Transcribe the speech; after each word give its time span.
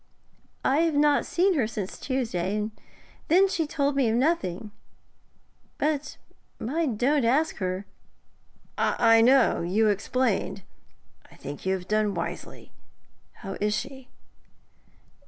I 0.65 0.77
have 0.79 0.95
not 0.95 1.27
seen 1.27 1.53
her 1.53 1.67
since 1.67 1.99
Tuesday, 1.99 2.55
and 2.57 2.71
then 3.27 3.47
she 3.47 3.67
told 3.67 3.95
me 3.95 4.09
of 4.09 4.15
nothing. 4.15 4.71
But 5.77 6.17
I 6.59 6.87
don't 6.87 7.23
ask 7.23 7.57
her.' 7.57 7.85
'I 8.79 9.21
know 9.21 9.61
you 9.61 9.89
explained. 9.89 10.63
I 11.31 11.35
think 11.35 11.67
you 11.67 11.75
have 11.75 11.87
done 11.87 12.15
wisely. 12.15 12.71
How 13.33 13.57
is 13.61 13.75
she?' 13.75 14.09